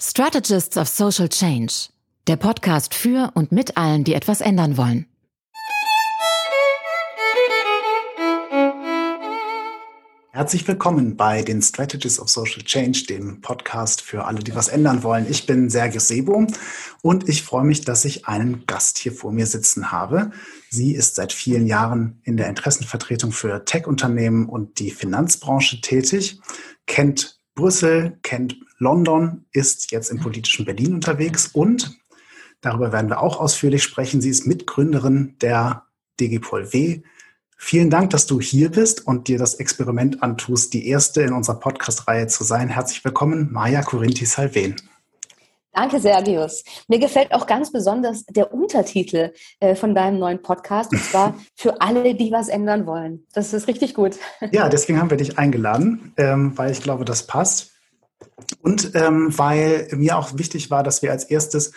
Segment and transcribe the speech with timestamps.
[0.00, 1.88] Strategists of Social Change,
[2.28, 5.06] der Podcast für und mit allen, die etwas ändern wollen.
[10.30, 15.02] Herzlich willkommen bei den Strategies of Social Change, dem Podcast für alle, die was ändern
[15.02, 15.26] wollen.
[15.28, 16.46] Ich bin Sergio Sebo
[17.02, 20.30] und ich freue mich, dass ich einen Gast hier vor mir sitzen habe.
[20.70, 26.40] Sie ist seit vielen Jahren in der Interessenvertretung für Tech-Unternehmen und die Finanzbranche tätig,
[26.86, 31.98] kennt Brüssel, kennt London, ist jetzt im politischen Berlin unterwegs und
[32.60, 34.20] darüber werden wir auch ausführlich sprechen.
[34.20, 35.84] Sie ist Mitgründerin der
[36.20, 37.02] DGPOL W.
[37.56, 41.58] Vielen Dank, dass du hier bist und dir das Experiment antust, die erste in unserer
[41.58, 42.68] Podcast-Reihe zu sein.
[42.68, 44.76] Herzlich willkommen, Maja Corinthi Salven.
[45.72, 46.64] Danke, Sergius.
[46.86, 51.80] Mir gefällt auch ganz besonders der Untertitel äh, von deinem neuen Podcast, und zwar für
[51.80, 53.26] alle, die was ändern wollen.
[53.32, 54.16] Das ist richtig gut.
[54.50, 57.77] Ja, deswegen haben wir dich eingeladen, ähm, weil ich glaube, das passt.
[58.62, 61.72] Und ähm, weil mir auch wichtig war, dass wir als erstes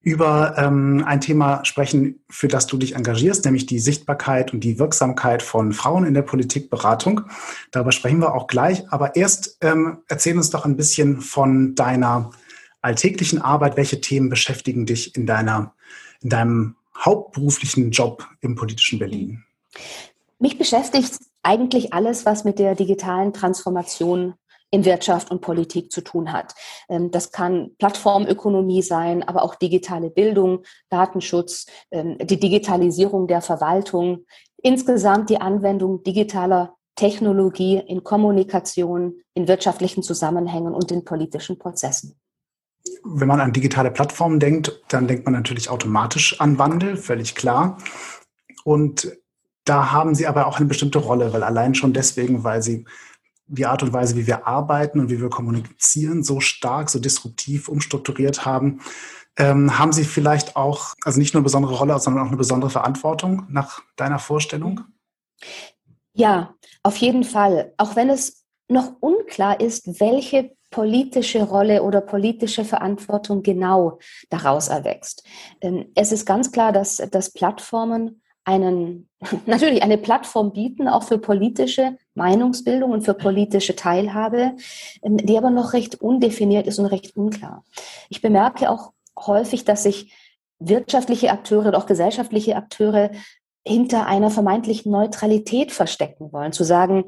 [0.00, 4.78] über ähm, ein Thema sprechen, für das du dich engagierst, nämlich die Sichtbarkeit und die
[4.78, 7.22] Wirksamkeit von Frauen in der Politikberatung.
[7.72, 8.90] Darüber sprechen wir auch gleich.
[8.92, 12.30] Aber erst ähm, erzähl uns doch ein bisschen von deiner
[12.80, 13.76] alltäglichen Arbeit.
[13.76, 15.74] Welche Themen beschäftigen dich in deiner,
[16.20, 19.44] in deinem hauptberuflichen Job im politischen Berlin?
[20.38, 24.34] Mich beschäftigt eigentlich alles, was mit der digitalen Transformation
[24.70, 26.54] in Wirtschaft und Politik zu tun hat.
[26.88, 34.24] Ähm, das kann Plattformökonomie sein, aber auch digitale Bildung, Datenschutz, ähm, die Digitalisierung der Verwaltung,
[34.62, 42.18] insgesamt die Anwendung digitaler Technologie in Kommunikation, in wirtschaftlichen Zusammenhängen und in politischen Prozessen.
[43.04, 47.78] Wenn man an digitale Plattformen denkt, dann denkt man natürlich automatisch an Wandel, völlig klar.
[48.64, 49.16] Und
[49.64, 52.84] da haben sie aber auch eine bestimmte Rolle, weil allein schon deswegen, weil sie
[53.48, 57.68] die Art und Weise, wie wir arbeiten und wie wir kommunizieren, so stark, so disruptiv
[57.68, 58.80] umstrukturiert haben,
[59.38, 62.70] ähm, haben Sie vielleicht auch, also nicht nur eine besondere Rolle, sondern auch eine besondere
[62.70, 64.80] Verantwortung nach deiner Vorstellung?
[66.12, 67.72] Ja, auf jeden Fall.
[67.76, 73.98] Auch wenn es noch unklar ist, welche politische Rolle oder politische Verantwortung genau
[74.28, 75.24] daraus erwächst.
[75.94, 79.08] Es ist ganz klar, dass, dass Plattformen einen,
[79.46, 84.56] natürlich eine Plattform bieten, auch für politische Meinungsbildung und für politische Teilhabe,
[85.02, 87.64] ähm, die aber noch recht undefiniert ist und recht unklar.
[88.08, 90.12] Ich bemerke auch häufig, dass sich
[90.58, 93.10] wirtschaftliche Akteure und auch gesellschaftliche Akteure
[93.64, 97.04] hinter einer vermeintlichen Neutralität verstecken wollen, zu sagen,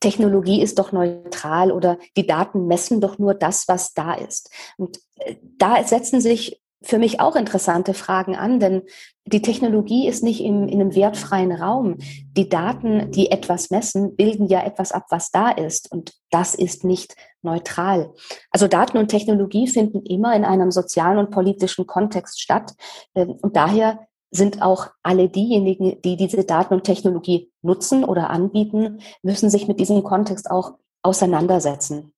[0.00, 4.50] Technologie ist doch neutral oder die Daten messen doch nur das, was da ist.
[4.76, 8.82] Und äh, da setzen sich für mich auch interessante Fragen an, denn
[9.26, 11.96] die Technologie ist nicht im, in einem wertfreien Raum.
[12.36, 15.90] Die Daten, die etwas messen, bilden ja etwas ab, was da ist.
[15.90, 18.12] Und das ist nicht neutral.
[18.50, 22.74] Also Daten und Technologie finden immer in einem sozialen und politischen Kontext statt.
[23.14, 29.00] Ähm, und daher sind auch alle diejenigen, die diese Daten und Technologie nutzen oder anbieten,
[29.22, 32.13] müssen sich mit diesem Kontext auch auseinandersetzen.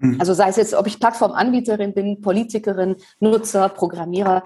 [0.00, 0.16] Mhm.
[0.18, 4.42] Also sei es jetzt, ob ich Plattformanbieterin bin, Politikerin, Nutzer, Programmierer.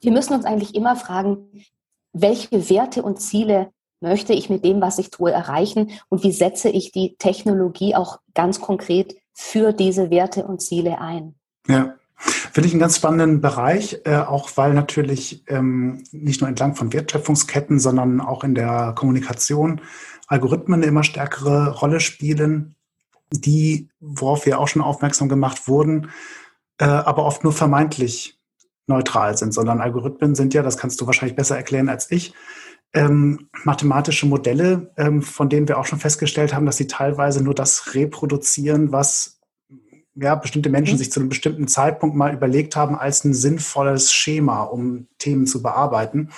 [0.00, 1.64] Wir müssen uns eigentlich immer fragen,
[2.12, 3.70] welche Werte und Ziele
[4.00, 8.20] möchte ich mit dem, was ich tue, erreichen und wie setze ich die Technologie auch
[8.34, 11.34] ganz konkret für diese Werte und Ziele ein.
[11.66, 11.94] Ja.
[12.20, 16.92] Finde ich einen ganz spannenden Bereich, äh, auch weil natürlich ähm, nicht nur entlang von
[16.92, 19.80] Wertschöpfungsketten, sondern auch in der Kommunikation
[20.26, 22.74] Algorithmen eine immer stärkere Rolle spielen
[23.30, 26.10] die, worauf wir auch schon aufmerksam gemacht wurden,
[26.78, 28.38] äh, aber oft nur vermeintlich
[28.86, 32.34] neutral sind, sondern Algorithmen sind ja, das kannst du wahrscheinlich besser erklären als ich,
[32.94, 37.54] ähm, mathematische Modelle, ähm, von denen wir auch schon festgestellt haben, dass sie teilweise nur
[37.54, 39.38] das reproduzieren, was
[40.14, 40.98] ja, bestimmte Menschen mhm.
[40.98, 45.62] sich zu einem bestimmten Zeitpunkt mal überlegt haben als ein sinnvolles Schema, um Themen zu
[45.62, 46.30] bearbeiten.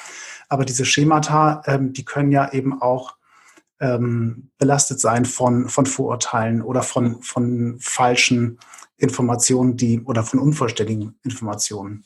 [0.49, 3.17] Aber diese Schemata, ähm, die können ja eben auch
[3.81, 8.59] ähm, belastet sein von, von Vorurteilen oder von, von falschen
[8.97, 12.05] Informationen, die oder von unvollständigen Informationen.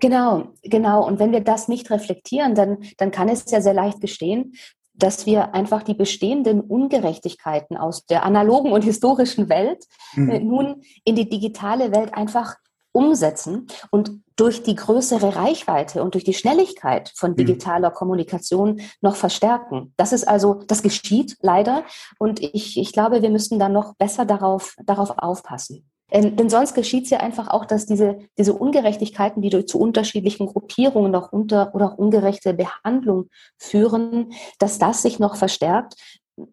[0.00, 1.06] Genau, genau.
[1.06, 4.54] Und wenn wir das nicht reflektieren, dann, dann kann es ja sehr leicht gestehen,
[4.94, 9.84] dass wir einfach die bestehenden Ungerechtigkeiten aus der analogen und historischen Welt
[10.14, 10.30] mhm.
[10.30, 12.56] äh, nun in die digitale Welt einfach
[12.92, 17.36] umsetzen und durch die größere Reichweite und durch die Schnelligkeit von mhm.
[17.36, 17.94] digitaler mhm.
[17.94, 19.92] Kommunikation noch verstärken.
[19.96, 21.84] Das ist also, das geschieht leider
[22.18, 25.86] und ich, ich glaube, wir müssen da noch besser darauf, darauf aufpassen.
[26.12, 29.80] Ähm, denn sonst geschieht es ja einfach auch, dass diese, diese Ungerechtigkeiten, die durch zu
[29.80, 35.94] unterschiedlichen Gruppierungen auch unter oder auch ungerechte Behandlung führen, dass das sich noch verstärkt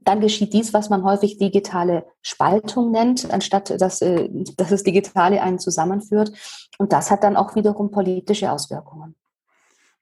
[0.02, 5.42] dann geschieht dies, was man häufig digitale Spaltung nennt, anstatt dass, äh, dass das Digitale
[5.42, 6.32] einen zusammenführt.
[6.78, 9.16] Und das hat dann auch wiederum politische Auswirkungen.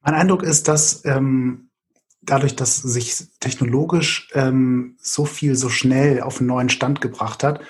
[0.02, 1.70] Mein Eindruck ist, dass ähm,
[2.22, 7.60] dadurch, dass sich technologisch ähm, so viel so schnell auf einen neuen Stand gebracht hat,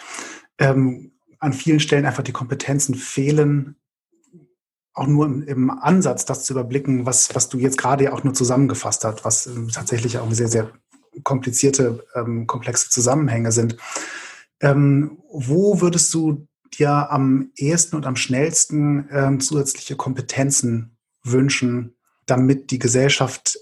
[0.59, 3.77] ähm, an vielen Stellen einfach die Kompetenzen fehlen,
[4.93, 8.35] auch nur im, im, Ansatz das zu überblicken, was, was du jetzt gerade auch nur
[8.35, 10.73] zusammengefasst hast, was äh, tatsächlich auch sehr, sehr
[11.23, 13.77] komplizierte, ähm, komplexe Zusammenhänge sind.
[14.61, 16.47] Ähm, wo würdest du
[16.79, 23.59] dir am ehesten und am schnellsten ähm, zusätzliche Kompetenzen wünschen, damit die Gesellschaft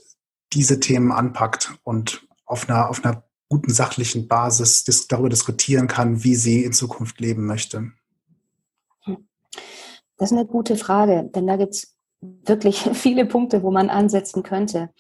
[0.52, 6.24] diese Themen anpackt und auf einer, auf einer guten sachlichen Basis dis darüber diskutieren kann,
[6.24, 7.92] wie sie in Zukunft leben möchte?
[10.16, 14.42] Das ist eine gute Frage, denn da gibt es wirklich viele Punkte, wo man ansetzen
[14.42, 14.90] könnte.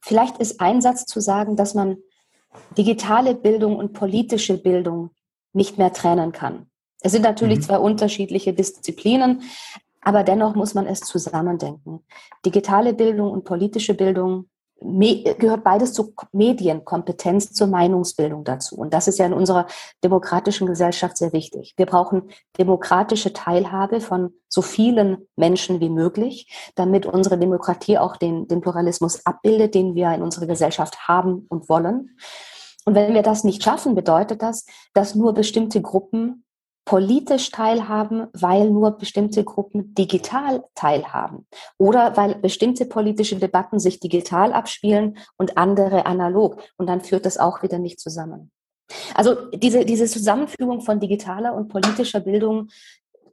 [0.00, 1.96] Vielleicht ist ein Satz zu sagen, dass man
[2.76, 5.10] digitale Bildung und politische Bildung
[5.52, 6.70] nicht mehr trennen kann.
[7.00, 7.62] Es sind natürlich mhm.
[7.62, 9.42] zwei unterschiedliche Disziplinen,
[10.00, 12.04] aber dennoch muss man es zusammendenken.
[12.44, 14.48] Digitale Bildung und politische Bildung
[14.80, 18.76] gehört beides zu Medienkompetenz, zur Meinungsbildung dazu.
[18.76, 19.66] Und das ist ja in unserer
[20.04, 21.74] demokratischen Gesellschaft sehr wichtig.
[21.76, 28.48] Wir brauchen demokratische Teilhabe von so vielen Menschen wie möglich, damit unsere Demokratie auch den,
[28.48, 32.16] den Pluralismus abbildet, den wir in unserer Gesellschaft haben und wollen.
[32.84, 34.64] Und wenn wir das nicht schaffen, bedeutet das,
[34.94, 36.44] dass nur bestimmte Gruppen
[36.86, 41.46] politisch teilhaben, weil nur bestimmte Gruppen digital teilhaben
[41.78, 46.62] oder weil bestimmte politische Debatten sich digital abspielen und andere analog.
[46.78, 48.52] Und dann führt das auch wieder nicht zusammen.
[49.14, 52.68] Also diese, diese Zusammenführung von digitaler und politischer Bildung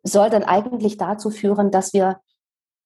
[0.02, 2.20] soll dann eigentlich dazu führen, dass wir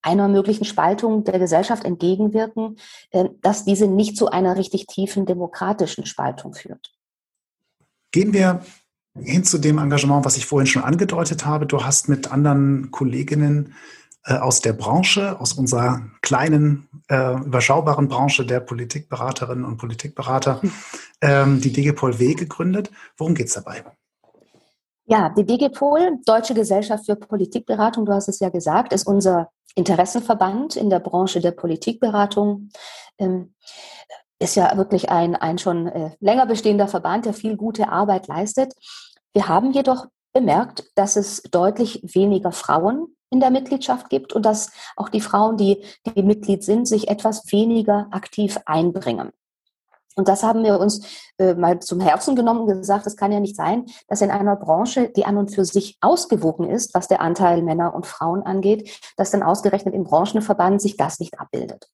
[0.01, 2.77] einer möglichen Spaltung der Gesellschaft entgegenwirken,
[3.11, 6.93] äh, dass diese nicht zu einer richtig tiefen demokratischen Spaltung führt.
[8.11, 8.61] Gehen wir
[9.21, 11.65] hin zu dem Engagement, was ich vorhin schon angedeutet habe.
[11.65, 13.73] Du hast mit anderen Kolleginnen
[14.25, 20.71] äh, aus der Branche, aus unserer kleinen, äh, überschaubaren Branche der Politikberaterinnen und Politikberater, hm.
[21.21, 22.91] ähm, die DGPOL W gegründet.
[23.17, 23.83] Worum geht es dabei?
[25.05, 30.75] Ja, die DGPOL, Deutsche Gesellschaft für Politikberatung, du hast es ja gesagt, ist unser Interessenverband
[30.75, 32.69] in der Branche der Politikberatung.
[33.17, 33.53] Ähm,
[34.39, 38.73] ist ja wirklich ein, ein schon äh, länger bestehender Verband, der viel gute Arbeit leistet.
[39.37, 44.71] Wir haben jedoch bemerkt, dass es deutlich weniger Frauen in der Mitgliedschaft gibt und dass
[44.95, 49.29] auch die Frauen, die, die Mitglied sind, sich etwas weniger aktiv einbringen.
[50.15, 51.05] Und das haben wir uns
[51.37, 54.55] äh, mal zum Herzen genommen und gesagt, es kann ja nicht sein, dass in einer
[54.55, 58.89] Branche, die an und für sich ausgewogen ist, was der Anteil Männer und Frauen angeht,
[59.17, 61.91] dass dann ausgerechnet im Branchenverband sich das nicht abbildet.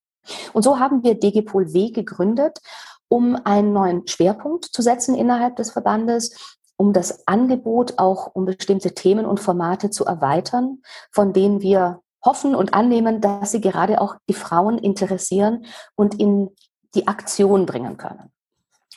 [0.54, 2.62] Und so haben wir DGPol W gegründet,
[3.10, 8.94] um einen neuen Schwerpunkt zu setzen innerhalb des Verbandes, um das Angebot auch um bestimmte
[8.94, 10.82] Themen und Formate zu erweitern,
[11.12, 15.66] von denen wir hoffen und annehmen, dass sie gerade auch die Frauen interessieren
[15.96, 16.50] und in
[16.96, 18.32] die Aktion bringen können.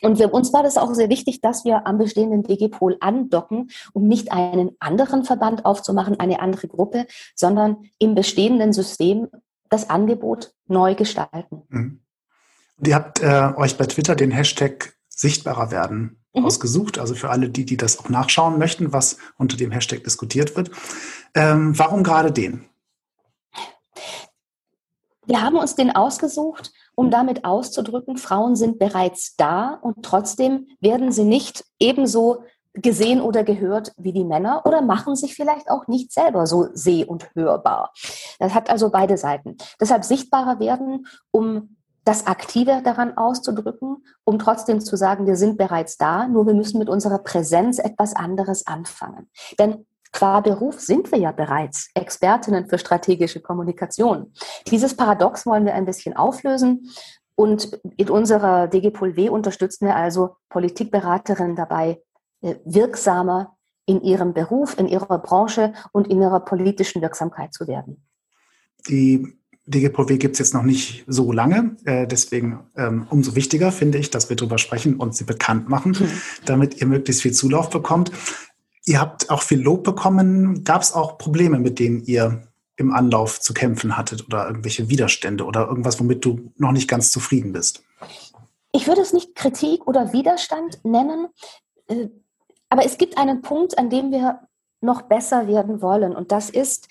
[0.02, 4.06] Und für uns war das auch sehr wichtig, dass wir am bestehenden DG-Pol andocken, um
[4.06, 9.29] nicht einen anderen Verband aufzumachen, eine andere Gruppe, sondern im bestehenden System
[9.70, 11.62] das Angebot neu gestalten.
[11.69, 12.00] Mhm.
[12.84, 16.44] Ihr habt äh, euch bei Twitter den Hashtag sichtbarer werden mhm.
[16.44, 16.98] ausgesucht.
[16.98, 20.70] Also für alle die, die das auch nachschauen möchten, was unter dem Hashtag diskutiert wird.
[21.34, 22.64] Ähm, warum gerade den?
[25.26, 31.10] Wir haben uns den ausgesucht, um damit auszudrücken, Frauen sind bereits da und trotzdem werden
[31.10, 36.12] sie nicht ebenso gesehen oder gehört wie die Männer oder machen sich vielleicht auch nicht
[36.12, 37.93] selber so seh- und hörbar.
[38.38, 39.56] Das hat also beide Seiten.
[39.81, 41.76] Deshalb sichtbarer werden, um
[42.06, 46.79] das Aktive daran auszudrücken, um trotzdem zu sagen, wir sind bereits da, nur wir müssen
[46.79, 49.29] mit unserer Präsenz etwas anderes anfangen.
[49.58, 54.32] Denn qua Beruf sind wir ja bereits Expertinnen für strategische Kommunikation.
[54.69, 56.89] Dieses Paradox wollen wir ein bisschen auflösen
[57.34, 62.01] und in unserer DGPOL W unterstützen wir also Politikberaterinnen dabei,
[62.41, 68.06] äh, wirksamer in ihrem Beruf, in ihrer Branche und in ihrer politischen Wirksamkeit zu werden.
[68.89, 69.36] Die
[69.67, 71.77] DGPOW gibt es jetzt noch nicht so lange.
[71.85, 75.96] Äh, deswegen ähm, umso wichtiger finde ich, dass wir darüber sprechen und sie bekannt machen,
[75.99, 76.11] mhm.
[76.44, 78.13] damit ihr möglichst viel Zulauf bekommt.
[78.85, 80.63] Ihr habt auch viel Lob bekommen.
[80.63, 82.46] Gab es auch Probleme, mit denen ihr
[82.77, 87.11] im Anlauf zu kämpfen hattet oder irgendwelche Widerstände oder irgendwas, womit du noch nicht ganz
[87.11, 87.82] zufrieden bist?
[88.73, 91.29] Ich würde es nicht Kritik oder Widerstand nennen.
[91.89, 92.08] Äh,
[92.69, 94.41] aber es gibt einen Punkt, an dem wir
[94.81, 96.15] noch besser werden wollen.
[96.15, 96.89] Und das ist,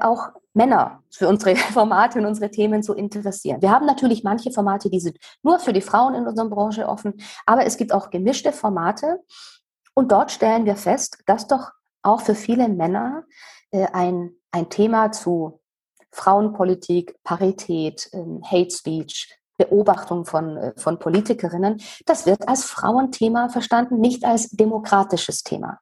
[0.00, 3.62] auch Männer für unsere Formate und unsere Themen zu interessieren.
[3.62, 7.14] Wir haben natürlich manche Formate, die sind nur für die Frauen in unserer Branche offen,
[7.46, 9.20] aber es gibt auch gemischte Formate.
[9.94, 11.70] Und dort stellen wir fest, dass doch
[12.02, 13.24] auch für viele Männer
[13.70, 15.60] äh, ein, ein Thema zu
[16.12, 24.00] Frauenpolitik, Parität, äh, Hate Speech, Beobachtung von, äh, von Politikerinnen, das wird als Frauenthema verstanden,
[24.00, 25.80] nicht als demokratisches Thema.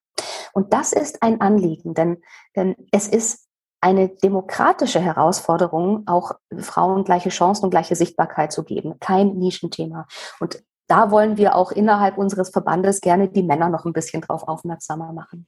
[0.53, 2.21] Und das ist ein Anliegen, denn,
[2.57, 3.48] denn es ist
[3.81, 8.95] eine demokratische Herausforderung, auch Frauen gleiche Chancen und gleiche Sichtbarkeit zu geben.
[9.01, 10.07] Kein Nischenthema.
[10.41, 14.49] Und da wollen wir auch innerhalb unseres Verbandes gerne die Männer noch ein bisschen drauf
[14.49, 15.47] aufmerksamer machen.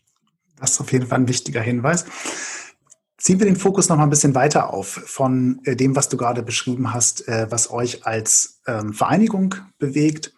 [0.59, 2.05] Das ist auf jeden Fall ein wichtiger Hinweis.
[3.17, 6.17] Ziehen wir den Fokus noch mal ein bisschen weiter auf von äh, dem, was du
[6.17, 10.33] gerade beschrieben hast, äh, was euch als ähm, Vereinigung bewegt,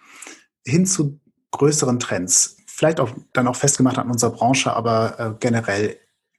[0.65, 1.21] hin zu
[1.51, 2.57] größeren Trends.
[2.67, 5.97] Vielleicht auch dann auch festgemacht an unserer Branche, aber äh, generell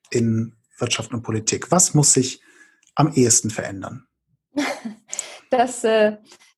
[0.09, 1.71] in Wirtschaft und Politik.
[1.71, 2.41] Was muss sich
[2.95, 4.05] am ehesten verändern?
[5.49, 5.85] Das,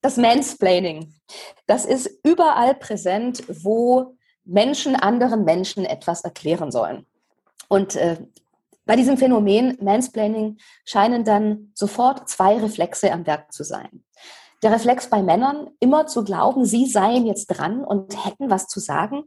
[0.02, 1.14] das Mansplaining.
[1.68, 7.06] Das ist überall präsent, wo Menschen anderen Menschen etwas erklären sollen.
[7.68, 8.18] Und äh,
[8.86, 14.04] bei diesem Phänomen Mansplaining scheinen dann sofort zwei Reflexe am Werk zu sein.
[14.62, 18.80] Der Reflex bei Männern, immer zu glauben, sie seien jetzt dran und hätten was zu
[18.80, 19.24] sagen.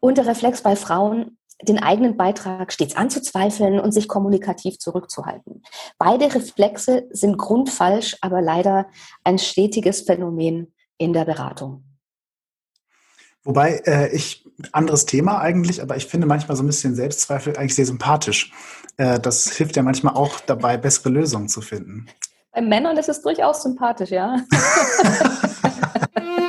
[0.00, 5.62] Und der Reflex bei Frauen, den eigenen Beitrag stets anzuzweifeln und sich kommunikativ zurückzuhalten.
[5.98, 8.86] Beide Reflexe sind grundfalsch, aber leider
[9.24, 11.84] ein stetiges Phänomen in der Beratung.
[13.44, 17.74] Wobei äh, ich, anderes Thema eigentlich, aber ich finde manchmal so ein bisschen Selbstzweifel eigentlich
[17.74, 18.52] sehr sympathisch.
[18.96, 22.06] Äh, das hilft ja manchmal auch dabei, bessere Lösungen zu finden.
[22.52, 24.36] Bei Männern ist es durchaus sympathisch, ja.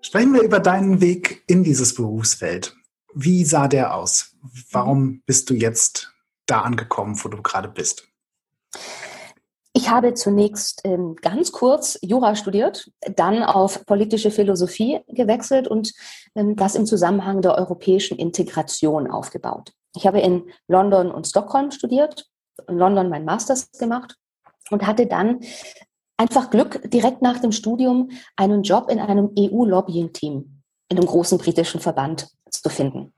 [0.00, 2.74] Sprechen wir über deinen Weg in dieses Berufsfeld.
[3.14, 4.36] Wie sah der aus?
[4.70, 6.14] Warum bist du jetzt
[6.46, 8.06] da angekommen, wo du gerade bist?
[9.72, 15.92] Ich habe zunächst ähm, ganz kurz Jura studiert, dann auf politische Philosophie gewechselt und
[16.34, 19.72] ähm, das im Zusammenhang der europäischen Integration aufgebaut.
[19.94, 22.26] Ich habe in London und Stockholm studiert,
[22.68, 24.16] in London mein Masters gemacht
[24.70, 25.40] und hatte dann
[26.18, 30.58] einfach Glück, direkt nach dem Studium einen Job in einem EU-Lobbying-Team
[30.90, 33.12] in einem großen britischen Verband zu finden.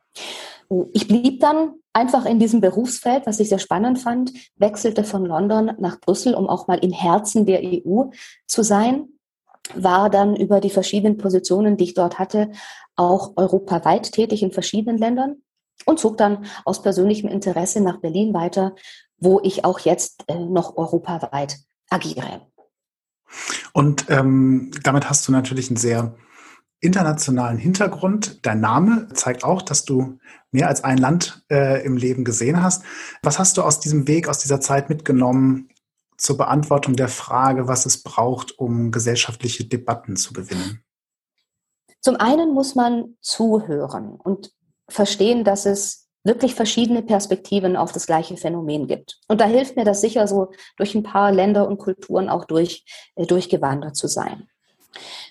[0.92, 5.72] Ich blieb dann einfach in diesem Berufsfeld, was ich sehr spannend fand, wechselte von London
[5.78, 8.04] nach Brüssel, um auch mal im Herzen der EU
[8.46, 9.08] zu sein,
[9.74, 12.50] war dann über die verschiedenen Positionen, die ich dort hatte,
[12.96, 15.42] auch europaweit tätig in verschiedenen Ländern
[15.86, 18.74] und zog dann aus persönlichem Interesse nach Berlin weiter,
[19.18, 22.42] wo ich auch jetzt äh, noch europaweit agiere.
[23.72, 26.14] Und ähm, damit hast du natürlich einen sehr
[26.80, 28.44] internationalen Hintergrund.
[28.46, 30.18] Dein Name zeigt auch, dass du
[30.50, 32.84] mehr als ein Land äh, im Leben gesehen hast.
[33.22, 35.68] Was hast du aus diesem Weg, aus dieser Zeit mitgenommen
[36.16, 40.82] zur Beantwortung der Frage, was es braucht, um gesellschaftliche Debatten zu gewinnen?
[42.00, 44.52] Zum einen muss man zuhören und
[44.88, 49.18] verstehen, dass es wirklich verschiedene Perspektiven auf das gleiche Phänomen gibt.
[49.28, 52.84] Und da hilft mir das sicher so, durch ein paar Länder und Kulturen auch durch,
[53.16, 54.48] äh, durchgewandert zu sein.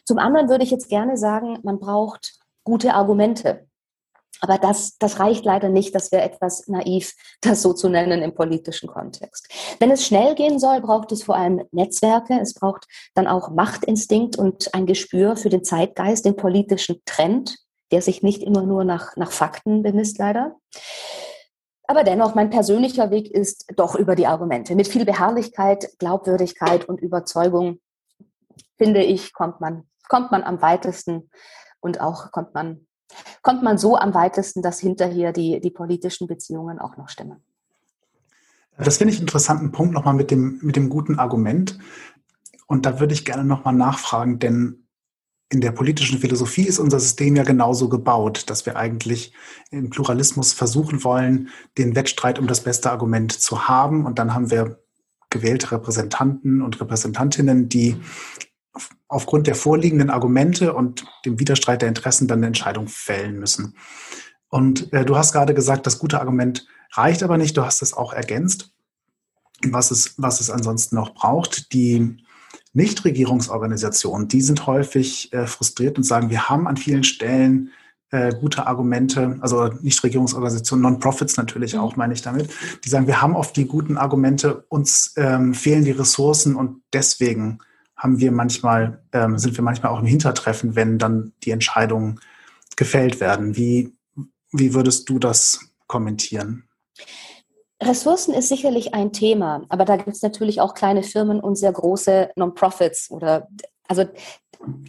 [0.06, 3.68] Zum anderen würde ich jetzt gerne sagen, man braucht gute Argumente.
[4.42, 8.34] Aber das, das reicht leider nicht, das wäre etwas naiv, das so zu nennen im
[8.34, 9.50] politischen Kontext.
[9.80, 14.38] Wenn es schnell gehen soll, braucht es vor allem Netzwerke, es braucht dann auch Machtinstinkt
[14.38, 17.58] und ein Gespür für den Zeitgeist, den politischen Trend,
[17.92, 20.56] der sich nicht immer nur nach, nach Fakten bemisst, leider.
[21.88, 24.76] Aber dennoch, mein persönlicher Weg ist doch über die Argumente.
[24.76, 27.80] Mit viel Beharrlichkeit, Glaubwürdigkeit und Überzeugung
[28.78, 31.32] finde ich, kommt man, kommt man am weitesten
[31.80, 32.86] und auch kommt man,
[33.42, 37.44] kommt man so am weitesten, dass hinterher die, die politischen Beziehungen auch noch stimmen.
[38.78, 41.80] Das finde ich einen interessanten Punkt nochmal mit dem, mit dem guten Argument.
[42.68, 44.88] Und da würde ich gerne nochmal nachfragen, denn
[45.52, 49.34] in der politischen Philosophie ist unser System ja genauso gebaut, dass wir eigentlich
[49.72, 54.06] im Pluralismus versuchen wollen, den Wettstreit um das beste Argument zu haben.
[54.06, 54.80] Und dann haben wir
[55.32, 57.98] gewählte Repräsentanten und Repräsentantinnen, die
[59.08, 63.76] aufgrund der vorliegenden Argumente und dem Widerstreit der Interessen dann eine Entscheidung fällen müssen.
[64.50, 67.58] Und äh, du hast gerade gesagt, das gute Argument reicht aber nicht.
[67.58, 68.72] Du hast es auch ergänzt,
[69.68, 71.74] was es, was es ansonsten noch braucht.
[71.74, 72.18] Die
[72.74, 77.72] Nichtregierungsorganisationen, die sind häufig äh, frustriert und sagen, wir haben an vielen Stellen
[78.12, 82.50] äh, gute Argumente, also Nichtregierungsorganisationen, Non-Profits natürlich auch, meine ich damit,
[82.84, 87.60] die sagen, wir haben oft die guten Argumente, uns ähm, fehlen die Ressourcen und deswegen
[87.96, 92.20] haben wir manchmal, ähm, sind wir manchmal auch im Hintertreffen, wenn dann die Entscheidungen
[92.76, 93.58] gefällt werden.
[93.58, 93.94] Wie,
[94.52, 96.64] wie würdest du das kommentieren?
[97.82, 101.72] Ressourcen ist sicherlich ein Thema, aber da gibt es natürlich auch kleine Firmen und sehr
[101.72, 103.48] große Non-Profits oder
[103.88, 104.06] also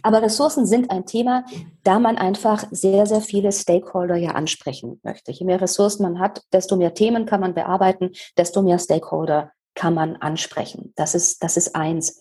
[0.03, 1.45] aber Ressourcen sind ein Thema,
[1.83, 5.31] da man einfach sehr, sehr viele Stakeholder ja ansprechen möchte.
[5.31, 9.93] Je mehr Ressourcen man hat, desto mehr Themen kann man bearbeiten, desto mehr Stakeholder kann
[9.93, 10.91] man ansprechen.
[10.97, 12.19] Das ist, das ist eins.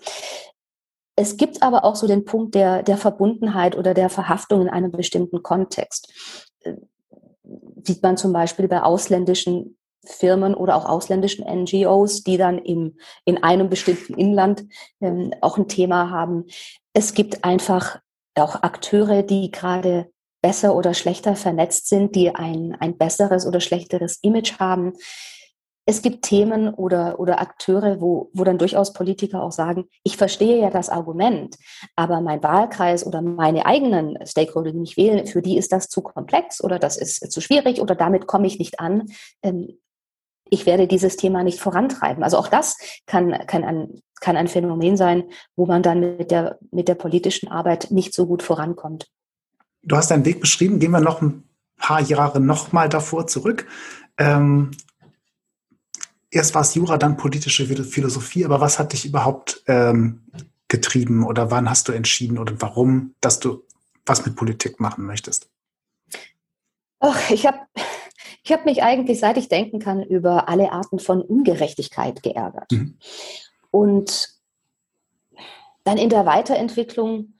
[1.16, 4.92] Es gibt aber auch so den Punkt der, der Verbundenheit oder der Verhaftung in einem
[4.92, 6.12] bestimmten Kontext.
[6.60, 6.76] Äh,
[7.82, 13.42] sieht man zum Beispiel bei ausländischen Firmen oder auch ausländischen NGOs, die dann im, in
[13.42, 14.64] einem bestimmten Inland
[15.00, 16.46] ähm, auch ein Thema haben.
[16.92, 18.00] Es gibt einfach
[18.34, 20.10] auch Akteure, die gerade
[20.42, 24.94] besser oder schlechter vernetzt sind, die ein, ein besseres oder schlechteres Image haben.
[25.86, 30.60] Es gibt Themen oder, oder Akteure, wo, wo dann durchaus Politiker auch sagen, ich verstehe
[30.60, 31.56] ja das Argument,
[31.96, 36.00] aber mein Wahlkreis oder meine eigenen Stakeholder, die mich wählen, für die ist das zu
[36.00, 39.06] komplex oder das ist zu schwierig oder damit komme ich nicht an.
[39.42, 39.79] Ähm,
[40.50, 42.22] ich werde dieses Thema nicht vorantreiben.
[42.22, 42.76] Also auch das
[43.06, 45.24] kann, kann, ein, kann ein Phänomen sein,
[45.56, 49.06] wo man dann mit der, mit der politischen Arbeit nicht so gut vorankommt.
[49.82, 50.78] Du hast deinen Weg beschrieben.
[50.78, 53.66] Gehen wir noch ein paar Jahre nochmal davor zurück.
[54.18, 54.72] Ähm,
[56.30, 58.44] erst war es Jura, dann politische Philosophie.
[58.44, 60.26] Aber was hat dich überhaupt ähm,
[60.68, 63.64] getrieben oder wann hast du entschieden oder warum, dass du
[64.04, 65.48] was mit Politik machen möchtest?
[67.00, 67.58] Ach, ich habe
[68.50, 72.72] ich habe mich eigentlich, seit ich denken kann, über alle Arten von Ungerechtigkeit geärgert.
[72.72, 72.98] Mhm.
[73.70, 74.30] Und
[75.84, 77.34] dann in der Weiterentwicklung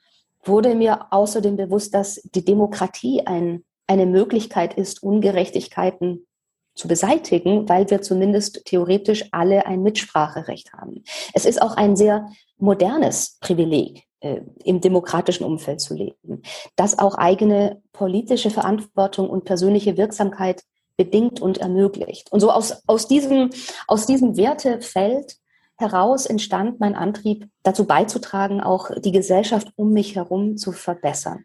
[0.45, 6.29] wurde mir außerdem bewusst, dass die Demokratie ein, eine Möglichkeit ist, Ungerechtigkeiten
[6.77, 11.03] zu beseitigen, weil wir zumindest theoretisch alle ein Mitspracherecht haben.
[11.35, 16.43] Es ist auch ein sehr modernes Privileg, äh, im demokratischen Umfeld zu leben,
[16.77, 20.63] das auch eigene politische Verantwortung und persönliche Wirksamkeit
[20.97, 22.31] bedingt und ermöglicht.
[22.33, 23.51] Und so aus, aus, diesem,
[23.87, 25.37] aus diesem Wertefeld
[25.77, 31.45] heraus entstand mein Antrieb, dazu beizutragen, auch die Gesellschaft um mich herum zu verbessern.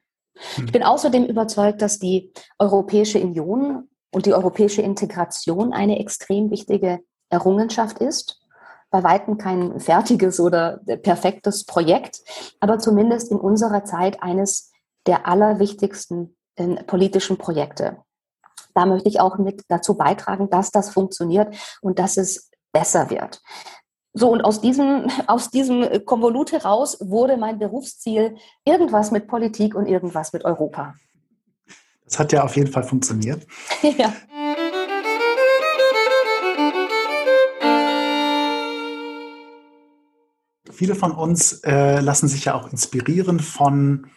[0.58, 7.00] Ich bin außerdem überzeugt, dass die Europäische Union und die europäische Integration eine extrem wichtige
[7.30, 8.42] Errungenschaft ist.
[8.90, 12.20] Bei weitem kein fertiges oder perfektes Projekt,
[12.60, 14.72] aber zumindest in unserer Zeit eines
[15.06, 17.98] der allerwichtigsten äh, politischen Projekte
[18.76, 23.42] da möchte ich auch mit dazu beitragen, dass das funktioniert und dass es besser wird.
[24.14, 28.36] So, und aus diesem, aus diesem Konvolut heraus wurde mein Berufsziel
[28.66, 30.94] irgendwas mit Politik und irgendwas mit Europa.
[32.04, 33.48] Das hat ja auf jeden Fall funktioniert.
[33.82, 34.14] ja.
[40.72, 44.08] Viele von uns äh, lassen sich ja auch inspirieren von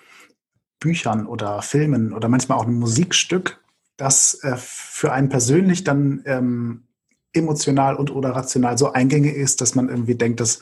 [0.81, 3.63] Büchern oder Filmen oder manchmal auch einem Musikstück
[3.99, 6.85] das äh, für einen persönlich dann ähm,
[7.35, 10.61] emotional und oder rational so eingängig ist, dass man irgendwie denkt, dass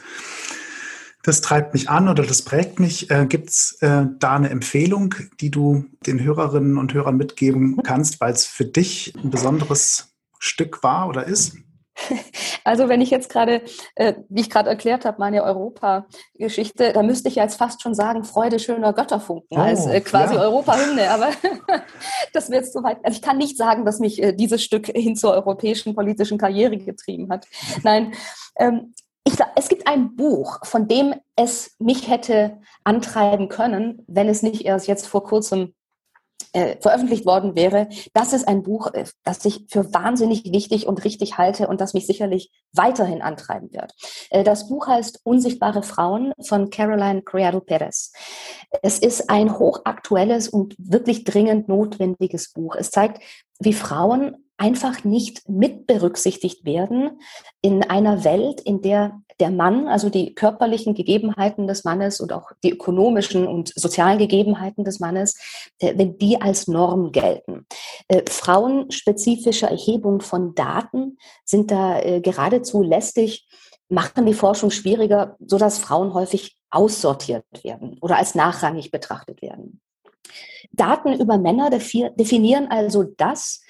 [1.23, 3.11] das treibt mich an oder das prägt mich.
[3.11, 8.21] Äh, Gibt es äh, da eine Empfehlung, die du den Hörerinnen und Hörern mitgeben kannst,
[8.21, 11.57] weil es für dich ein besonderes Stück war oder ist?
[12.65, 13.63] Also wenn ich jetzt gerade,
[13.95, 17.95] äh, wie ich gerade erklärt habe, meine Europa-Geschichte, da müsste ich ja jetzt fast schon
[17.95, 20.41] sagen, Freude schöner Götterfunken oh, als äh, quasi ja.
[20.41, 21.09] Europa-Hymne.
[21.11, 21.29] Aber
[22.33, 22.99] das wird zu weit.
[23.05, 26.77] Also ich kann nicht sagen, dass mich äh, dieses Stück hin zur europäischen politischen Karriere
[26.77, 27.47] getrieben hat.
[27.85, 28.15] Nein,
[28.57, 34.43] ähm, ich, es gibt ein Buch, von dem es mich hätte antreiben können, wenn es
[34.43, 35.75] nicht erst jetzt vor kurzem
[36.53, 37.89] äh, veröffentlicht worden wäre.
[38.15, 41.93] Das ist ein Buch, äh, das ich für wahnsinnig wichtig und richtig halte und das
[41.93, 43.93] mich sicherlich weiterhin antreiben wird.
[44.31, 48.13] Äh, das Buch heißt Unsichtbare Frauen von Caroline Criado Perez.
[48.83, 52.75] Es ist ein hochaktuelles und wirklich dringend notwendiges Buch.
[52.75, 53.23] Es zeigt,
[53.59, 57.21] wie Frauen einfach nicht mit berücksichtigt werden
[57.61, 62.53] in einer Welt, in der der Mann, also die körperlichen Gegebenheiten des Mannes und auch
[62.63, 65.39] die ökonomischen und sozialen Gegebenheiten des Mannes,
[65.79, 67.67] äh, wenn die als Norm gelten.
[68.09, 73.47] Äh, frauenspezifische Erhebung von Daten sind da äh, geradezu lästig,
[73.89, 79.81] machen die Forschung schwieriger, so dass Frauen häufig aussortiert werden oder als nachrangig betrachtet werden.
[80.73, 83.63] Daten über Männer definieren also das,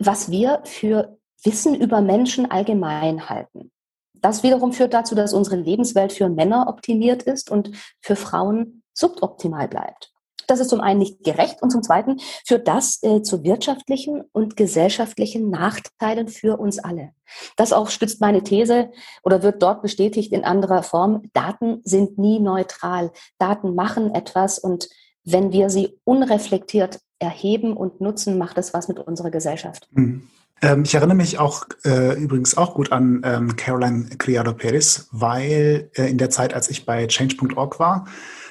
[0.00, 3.70] was wir für Wissen über Menschen allgemein halten.
[4.14, 9.68] Das wiederum führt dazu, dass unsere Lebenswelt für Männer optimiert ist und für Frauen suboptimal
[9.68, 10.12] bleibt.
[10.46, 14.56] Das ist zum einen nicht gerecht und zum zweiten führt das äh, zu wirtschaftlichen und
[14.56, 17.12] gesellschaftlichen Nachteilen für uns alle.
[17.56, 18.90] Das auch stützt meine These
[19.22, 21.22] oder wird dort bestätigt in anderer Form.
[21.34, 23.12] Daten sind nie neutral.
[23.38, 24.88] Daten machen etwas und
[25.22, 29.88] wenn wir sie unreflektiert erheben und nutzen, macht es was mit unserer Gesellschaft.
[29.92, 30.28] Mhm.
[30.62, 35.90] Ähm, ich erinnere mich auch äh, übrigens auch gut an ähm, Caroline Criado Perez, weil
[35.94, 38.06] äh, in der Zeit, als ich bei Change.org war,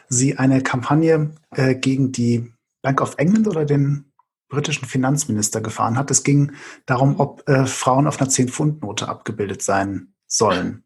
[0.08, 2.52] sie eine Kampagne äh, gegen die
[2.82, 4.06] Bank of England oder den
[4.50, 6.10] britischen Finanzminister gefahren hat.
[6.10, 6.54] Es ging
[6.88, 10.84] darum, ob äh, Frauen auf einer 10-Pfund-Note abgebildet sein sollen.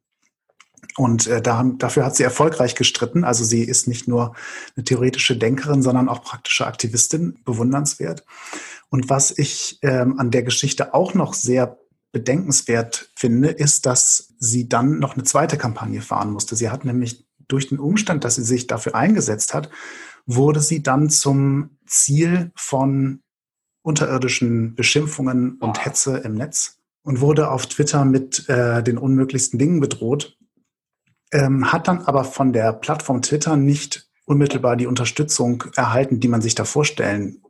[0.98, 3.24] Und äh, da, dafür hat sie erfolgreich gestritten.
[3.24, 4.36] Also sie ist nicht nur
[4.76, 8.24] eine theoretische Denkerin, sondern auch praktische Aktivistin, bewundernswert.
[8.90, 11.80] Und was ich ähm, an der Geschichte auch noch sehr
[12.12, 16.56] bedenkenswert finde, ist, dass sie dann noch eine zweite Kampagne fahren musste.
[16.56, 19.70] Sie hat nämlich durch den Umstand, dass sie sich dafür eingesetzt hat,
[20.26, 23.22] wurde sie dann zum Ziel von
[23.82, 29.80] unterirdischen Beschimpfungen und Hetze im Netz und wurde auf Twitter mit äh, den unmöglichsten Dingen
[29.80, 30.38] bedroht,
[31.34, 36.42] ähm, hat dann aber von der Plattform Twitter nicht unmittelbar die Unterstützung erhalten, die man
[36.42, 37.42] sich da vorstellen,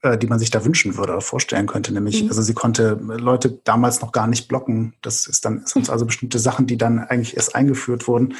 [0.00, 1.92] äh, die man sich da wünschen würde oder vorstellen könnte.
[1.92, 2.28] Nämlich, mhm.
[2.28, 4.94] also sie konnte Leute damals noch gar nicht blocken.
[5.02, 8.34] Das ist dann sind also bestimmte Sachen, die dann eigentlich erst eingeführt wurden.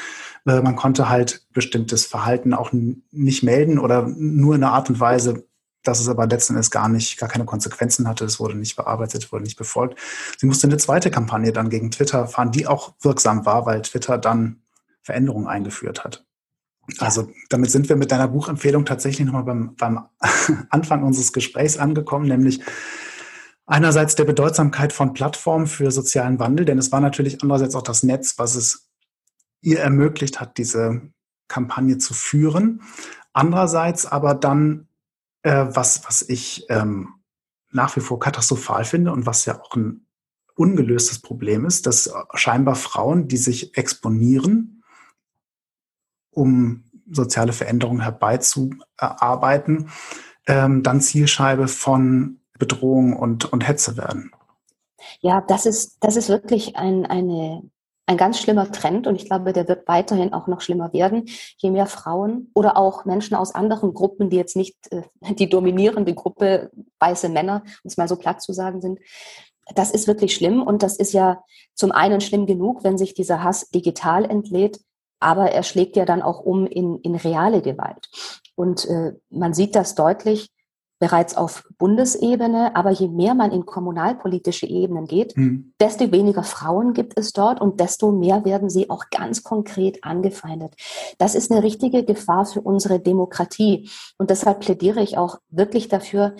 [0.47, 5.01] Äh, man konnte halt bestimmtes Verhalten auch nicht melden oder nur in einer Art und
[5.01, 5.45] Weise
[5.85, 8.25] dass es aber letzten Endes gar nicht, gar keine Konsequenzen hatte.
[8.25, 9.99] Es wurde nicht bearbeitet, wurde nicht befolgt.
[10.38, 14.17] Sie musste eine zweite Kampagne dann gegen Twitter fahren, die auch wirksam war, weil Twitter
[14.17, 14.62] dann
[15.03, 16.25] Veränderungen eingeführt hat.
[16.99, 20.01] Also damit sind wir mit deiner Buchempfehlung tatsächlich nochmal beim, beim
[20.71, 22.61] Anfang unseres Gesprächs angekommen, nämlich
[23.67, 28.03] einerseits der Bedeutsamkeit von Plattformen für sozialen Wandel, denn es war natürlich andererseits auch das
[28.03, 28.91] Netz, was es
[29.61, 31.12] ihr ermöglicht hat, diese
[31.47, 32.83] Kampagne zu führen.
[33.33, 34.88] Andererseits aber dann
[35.43, 37.15] äh, was, was ich ähm,
[37.71, 40.07] nach wie vor katastrophal finde und was ja auch ein
[40.55, 44.82] ungelöstes Problem ist, dass scheinbar Frauen, die sich exponieren,
[46.33, 49.90] um soziale Veränderungen herbeizuarbeiten,
[50.47, 54.33] ähm, dann Zielscheibe von Bedrohung und, und Hetze werden.
[55.21, 57.62] Ja, das ist, das ist wirklich ein, eine
[58.07, 61.25] ein ganz schlimmer Trend und ich glaube, der wird weiterhin auch noch schlimmer werden,
[61.57, 65.03] je mehr Frauen oder auch Menschen aus anderen Gruppen, die jetzt nicht äh,
[65.35, 68.99] die dominierende Gruppe weiße Männer, um es mal so platt zu sagen, sind.
[69.77, 71.42] Das ist wirklich schlimm und das ist ja
[71.75, 74.81] zum einen schlimm genug, wenn sich dieser Hass digital entlädt,
[75.23, 78.09] aber er schlägt ja dann auch um in, in reale Gewalt.
[78.55, 80.51] Und äh, man sieht das deutlich,
[81.03, 85.75] bereits auf Bundesebene, aber je mehr man in kommunalpolitische Ebenen geht, mhm.
[85.81, 90.77] desto weniger Frauen gibt es dort und desto mehr werden sie auch ganz konkret angefeindet.
[91.19, 96.37] Das ist eine richtige Gefahr für unsere Demokratie und deshalb plädiere ich auch wirklich dafür,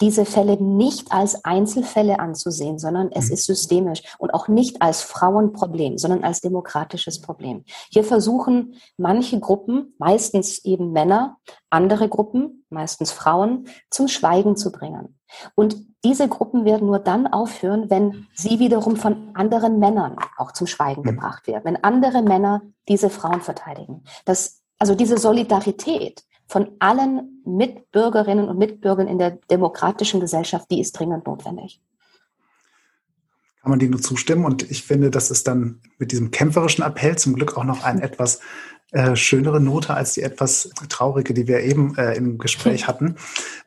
[0.00, 3.34] diese Fälle nicht als Einzelfälle anzusehen, sondern es mhm.
[3.34, 7.64] ist systemisch und auch nicht als Frauenproblem, sondern als demokratisches Problem.
[7.90, 11.36] Hier versuchen manche Gruppen, meistens eben Männer,
[11.68, 15.18] andere Gruppen, meistens Frauen, zum Schweigen zu bringen.
[15.54, 20.66] Und diese Gruppen werden nur dann aufhören, wenn sie wiederum von anderen Männern auch zum
[20.66, 21.06] Schweigen mhm.
[21.06, 24.04] gebracht werden, wenn andere Männer diese Frauen verteidigen.
[24.24, 30.98] Das, also diese Solidarität, von allen Mitbürgerinnen und Mitbürgern in der demokratischen Gesellschaft, die ist
[30.98, 31.80] dringend notwendig.
[33.62, 37.16] Kann man dem nur zustimmen und ich finde, das ist dann mit diesem kämpferischen Appell
[37.16, 38.40] zum Glück auch noch eine etwas
[38.90, 43.14] äh, schönere Note als die etwas traurige, die wir eben äh, im Gespräch hatten.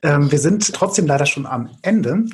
[0.02, 2.26] Ähm, wir sind trotzdem leider schon am Ende,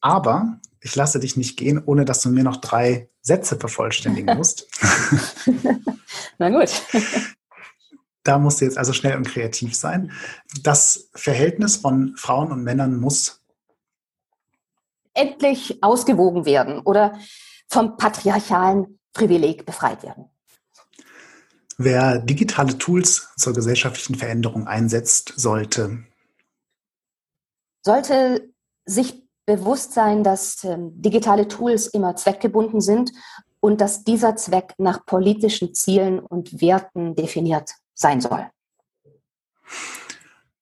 [0.00, 4.68] aber ich lasse dich nicht gehen, ohne dass du mir noch drei Sätze vervollständigen musst.
[6.38, 6.70] Na gut.
[8.24, 10.12] Da musst du jetzt also schnell und kreativ sein.
[10.62, 13.40] Das Verhältnis von Frauen und Männern muss
[15.14, 17.18] endlich ausgewogen werden oder
[17.68, 20.26] vom patriarchalen Privileg befreit werden.
[21.76, 26.04] Wer digitale Tools zur gesellschaftlichen Veränderung einsetzt, sollte
[27.84, 28.52] sollte
[28.84, 33.12] sich bewusst sein, dass äh, digitale Tools immer zweckgebunden sind
[33.60, 38.48] und dass dieser Zweck nach politischen Zielen und Werten definiert sein soll.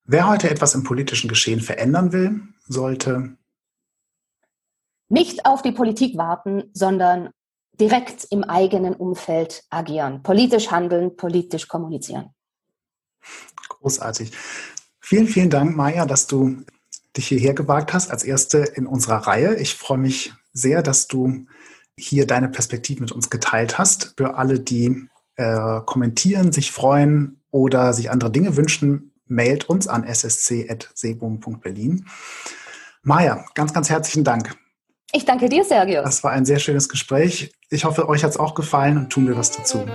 [0.03, 3.37] Wer heute etwas im politischen Geschehen verändern will, sollte
[5.09, 7.29] nicht auf die Politik warten, sondern
[7.79, 12.33] direkt im eigenen Umfeld agieren, politisch handeln, politisch kommunizieren.
[13.69, 14.31] Großartig.
[14.99, 16.63] Vielen, vielen Dank, Maja, dass du
[17.15, 19.55] dich hierher gewagt hast als erste in unserer Reihe.
[19.55, 21.45] Ich freue mich sehr, dass du
[21.97, 24.13] hier deine Perspektive mit uns geteilt hast.
[24.17, 30.05] Für alle, die äh, kommentieren, sich freuen oder sich andere Dinge wünschen, mailt uns an
[30.07, 32.05] ssc.sebum.berlin.
[33.03, 34.57] Maja, ganz, ganz herzlichen Dank.
[35.13, 36.01] Ich danke dir, Sergio.
[36.01, 37.53] Das war ein sehr schönes Gespräch.
[37.69, 39.85] Ich hoffe, euch hat es auch gefallen und tun wir was dazu.